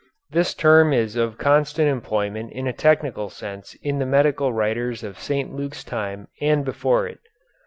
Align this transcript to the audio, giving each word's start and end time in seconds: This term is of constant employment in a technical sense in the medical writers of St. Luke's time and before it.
This 0.31 0.55
term 0.55 0.93
is 0.93 1.15
of 1.15 1.37
constant 1.37 1.87
employment 1.87 2.51
in 2.53 2.65
a 2.65 2.73
technical 2.73 3.29
sense 3.29 3.75
in 3.83 3.99
the 3.99 4.05
medical 4.07 4.51
writers 4.51 5.03
of 5.03 5.19
St. 5.19 5.53
Luke's 5.53 5.83
time 5.83 6.27
and 6.41 6.65
before 6.65 7.05
it. 7.05 7.19